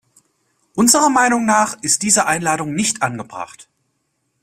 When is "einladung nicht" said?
2.25-3.03